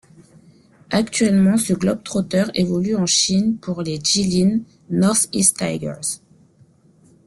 [0.89, 6.17] Actuellement, ce globe-trotter évolue en Chine pour les Jilin Northeast Tigers.